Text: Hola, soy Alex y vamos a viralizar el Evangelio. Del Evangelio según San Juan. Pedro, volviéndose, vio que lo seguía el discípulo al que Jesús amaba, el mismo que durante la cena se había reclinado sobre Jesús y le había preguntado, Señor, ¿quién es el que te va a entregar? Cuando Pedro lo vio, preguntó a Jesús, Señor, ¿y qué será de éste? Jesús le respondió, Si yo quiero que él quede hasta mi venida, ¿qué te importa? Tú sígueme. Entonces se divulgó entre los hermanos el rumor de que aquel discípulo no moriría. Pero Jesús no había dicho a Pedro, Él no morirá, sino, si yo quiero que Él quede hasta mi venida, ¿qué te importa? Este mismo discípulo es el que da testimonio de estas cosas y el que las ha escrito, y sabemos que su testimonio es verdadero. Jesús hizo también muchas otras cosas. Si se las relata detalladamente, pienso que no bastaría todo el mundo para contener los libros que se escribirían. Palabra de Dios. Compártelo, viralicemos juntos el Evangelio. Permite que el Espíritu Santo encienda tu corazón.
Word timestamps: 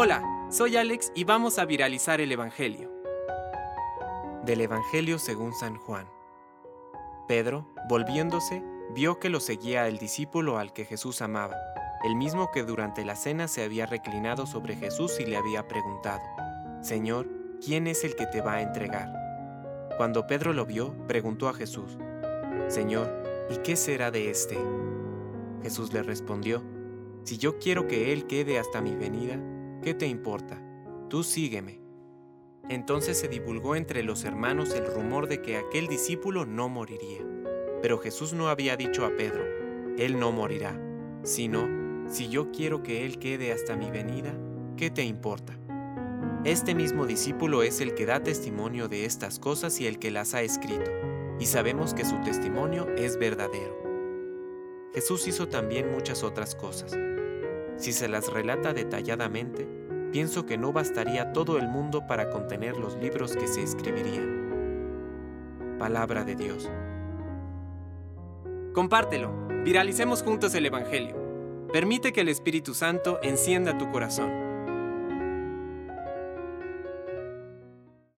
Hola, 0.00 0.22
soy 0.48 0.76
Alex 0.76 1.10
y 1.16 1.24
vamos 1.24 1.58
a 1.58 1.64
viralizar 1.64 2.20
el 2.20 2.30
Evangelio. 2.30 2.88
Del 4.44 4.60
Evangelio 4.60 5.18
según 5.18 5.52
San 5.52 5.76
Juan. 5.76 6.06
Pedro, 7.26 7.66
volviéndose, 7.88 8.62
vio 8.94 9.18
que 9.18 9.28
lo 9.28 9.40
seguía 9.40 9.88
el 9.88 9.98
discípulo 9.98 10.56
al 10.56 10.72
que 10.72 10.84
Jesús 10.84 11.20
amaba, 11.20 11.56
el 12.04 12.14
mismo 12.14 12.52
que 12.52 12.62
durante 12.62 13.04
la 13.04 13.16
cena 13.16 13.48
se 13.48 13.64
había 13.64 13.86
reclinado 13.86 14.46
sobre 14.46 14.76
Jesús 14.76 15.18
y 15.18 15.26
le 15.26 15.36
había 15.36 15.66
preguntado, 15.66 16.22
Señor, 16.80 17.26
¿quién 17.60 17.88
es 17.88 18.04
el 18.04 18.14
que 18.14 18.26
te 18.26 18.40
va 18.40 18.54
a 18.54 18.62
entregar? 18.62 19.12
Cuando 19.96 20.28
Pedro 20.28 20.52
lo 20.52 20.64
vio, 20.64 20.94
preguntó 21.08 21.48
a 21.48 21.54
Jesús, 21.54 21.98
Señor, 22.68 23.10
¿y 23.50 23.56
qué 23.64 23.74
será 23.74 24.12
de 24.12 24.30
éste? 24.30 24.56
Jesús 25.64 25.92
le 25.92 26.04
respondió, 26.04 26.62
Si 27.24 27.36
yo 27.36 27.58
quiero 27.58 27.88
que 27.88 28.12
él 28.12 28.28
quede 28.28 28.60
hasta 28.60 28.80
mi 28.80 28.94
venida, 28.94 29.40
¿qué 29.82 29.94
te 29.94 30.06
importa? 30.06 30.62
Tú 31.08 31.22
sígueme. 31.22 31.80
Entonces 32.68 33.18
se 33.18 33.28
divulgó 33.28 33.76
entre 33.76 34.02
los 34.02 34.24
hermanos 34.24 34.74
el 34.74 34.86
rumor 34.86 35.26
de 35.26 35.40
que 35.40 35.56
aquel 35.56 35.86
discípulo 35.86 36.44
no 36.44 36.68
moriría. 36.68 37.24
Pero 37.80 37.98
Jesús 37.98 38.32
no 38.32 38.48
había 38.48 38.76
dicho 38.76 39.06
a 39.06 39.16
Pedro, 39.16 39.44
Él 39.96 40.18
no 40.18 40.32
morirá, 40.32 40.78
sino, 41.22 41.66
si 42.08 42.28
yo 42.28 42.50
quiero 42.50 42.82
que 42.82 43.06
Él 43.06 43.18
quede 43.18 43.52
hasta 43.52 43.76
mi 43.76 43.90
venida, 43.90 44.34
¿qué 44.76 44.90
te 44.90 45.04
importa? 45.04 45.58
Este 46.44 46.74
mismo 46.74 47.06
discípulo 47.06 47.62
es 47.62 47.80
el 47.80 47.94
que 47.94 48.06
da 48.06 48.22
testimonio 48.22 48.88
de 48.88 49.04
estas 49.04 49.38
cosas 49.38 49.80
y 49.80 49.86
el 49.86 49.98
que 49.98 50.10
las 50.10 50.34
ha 50.34 50.42
escrito, 50.42 50.90
y 51.38 51.46
sabemos 51.46 51.94
que 51.94 52.04
su 52.04 52.20
testimonio 52.20 52.88
es 52.96 53.18
verdadero. 53.18 53.76
Jesús 54.94 55.26
hizo 55.26 55.48
también 55.48 55.90
muchas 55.90 56.22
otras 56.22 56.54
cosas. 56.54 56.96
Si 57.78 57.92
se 57.92 58.08
las 58.08 58.32
relata 58.32 58.72
detalladamente, 58.72 59.68
pienso 60.10 60.46
que 60.46 60.58
no 60.58 60.72
bastaría 60.72 61.32
todo 61.32 61.58
el 61.58 61.68
mundo 61.68 62.08
para 62.08 62.28
contener 62.28 62.76
los 62.76 62.96
libros 62.96 63.36
que 63.36 63.46
se 63.46 63.62
escribirían. 63.62 65.76
Palabra 65.78 66.24
de 66.24 66.34
Dios. 66.34 66.68
Compártelo, 68.74 69.30
viralicemos 69.64 70.24
juntos 70.24 70.56
el 70.56 70.66
Evangelio. 70.66 71.14
Permite 71.72 72.12
que 72.12 72.22
el 72.22 72.28
Espíritu 72.28 72.74
Santo 72.74 73.20
encienda 73.22 73.78
tu 73.78 73.88
corazón. 73.92 74.47